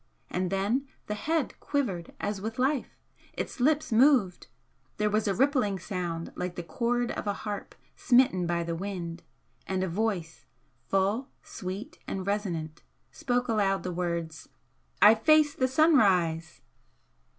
[0.31, 2.89] And then the Head quivered as with life,
[3.33, 4.47] its lips moved
[4.97, 9.21] there was a rippling sound like the chord of a harp smitten by the wind,
[9.67, 10.47] and a voice,
[10.87, 14.49] full, sweet and resonant, spoke aloud the words:
[15.03, 16.61] "I face the Sunrise!"